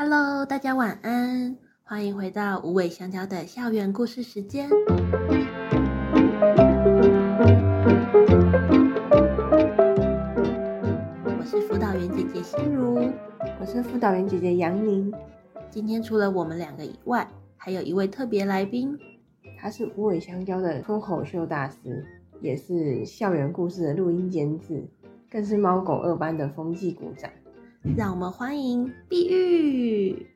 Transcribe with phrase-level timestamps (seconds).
[0.00, 4.70] Hello，大家晚安，欢迎回到无尾香蕉的校园故事时间。
[11.24, 13.10] 我是辅导员姐姐心如，
[13.58, 15.12] 我是辅导员姐姐杨宁。
[15.68, 17.26] 今天除了我们两个以外，
[17.56, 18.96] 还有一位特别来宾，
[19.60, 22.06] 他是无尾香蕉的脱口秀大师，
[22.40, 24.86] 也是校园故事的录音监制，
[25.28, 27.28] 更是猫狗二班的风纪股长。
[27.82, 30.26] 让我们欢迎碧玉。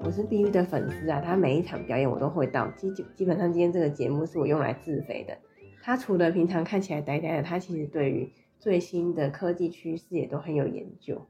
[0.00, 2.66] 我是碧玉的粉丝啊，他每一场表演我都会到。
[2.72, 5.36] 基基本上今天这个节目是我用来自肥的。
[5.82, 11.26] 他除了平常看起来呆呆的，他其实对于最新的科技趋势也都很有研究。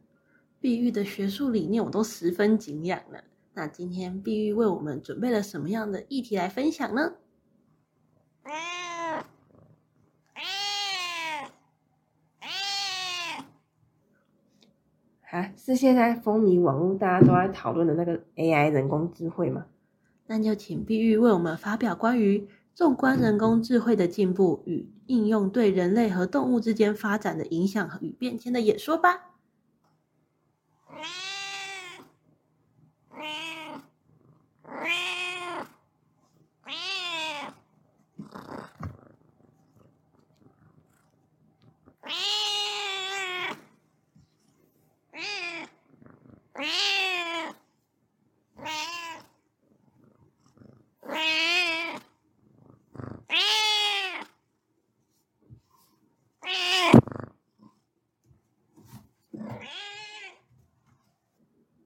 [0.61, 3.25] 碧玉的学术理念我都十分敬仰了。
[3.55, 7.15] 那今天碧玉为我们准备了什么样的议题来分享呢？
[15.31, 19.65] 啊，是现在风靡网络，大家都在讨论的那个 AI 人工智慧吗？
[20.27, 29.32] 那就请碧玉为我们发表关于纵观人工智慧的进步与应用对人类和动物之间发展的影响与变迁的演说吧。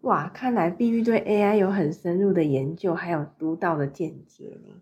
[0.02, 4.80] 哇，看来碧玉对 AI 有很深入的研究，还有独到的见解呢。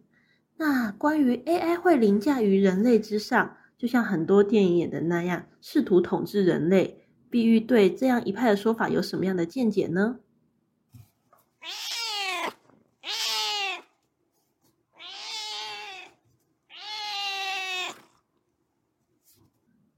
[0.59, 7.04] 那关于 AI 会凌驾于人类之上，就像很多电影演的那样，试图统治人类，
[7.35, 10.21] 碧玉对这样一派的说法有什么样的见解呢？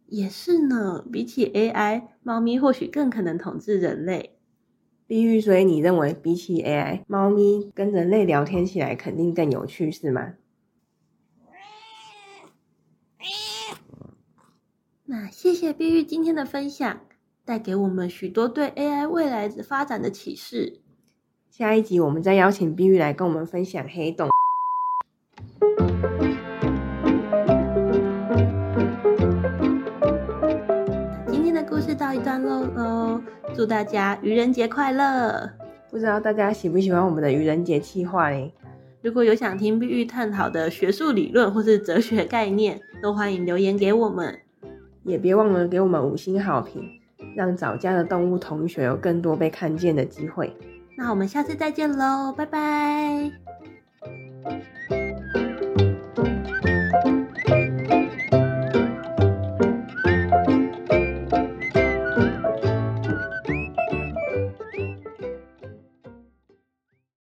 [0.06, 4.38] 也是呢，比起 AI，猫咪或许更可能统治人类。
[5.06, 10.36] 碧玉，所以你认为比起 AI，猫咪跟人类聊天起来肯定更有趣，是吗？
[15.04, 17.02] 那谢谢碧玉今天的分享，
[17.46, 20.80] 带给我们许多对 AI 未来发展的启示。
[21.48, 24.28] 下一集我们再邀请碧玉来跟我们分享黑洞。
[31.28, 33.22] 今天的故事到一段落喽。
[33.54, 35.48] 祝大家愚人节快乐！
[35.88, 38.50] 不知道大家喜不喜欢我们的愚人节企划呢？
[39.02, 44.40] 如果有想听碧玉探讨的学术理论或是哲学概念，都欢迎留言给我们。
[45.04, 46.82] 也别忘了给我们五星好评，
[47.36, 50.56] 让早家的动物同学有更多被看见的机会。
[50.97, 53.30] 那我们下次再见喽拜拜。